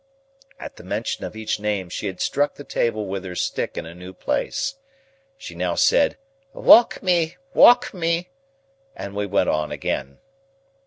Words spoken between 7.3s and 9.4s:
walk me!" and we